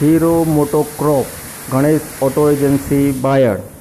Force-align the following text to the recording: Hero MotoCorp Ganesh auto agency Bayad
Hero 0.00 0.32
MotoCorp 0.50 1.26
Ganesh 1.68 2.08
auto 2.20 2.44
agency 2.50 3.06
Bayad 3.20 3.79